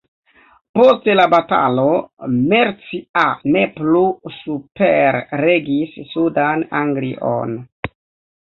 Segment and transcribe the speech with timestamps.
[0.77, 1.83] Post la batalo
[2.53, 4.01] Mercia ne plu
[4.39, 7.55] superregis sudan Anglion.